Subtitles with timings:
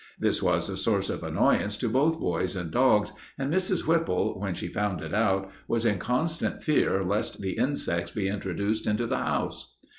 [0.19, 3.85] This was a source of annoyance to both boys and dogs, and Mrs.
[3.85, 8.87] Whipple, when she found it out, was in constant fear lest the insects be introduced
[8.87, 9.75] into the house.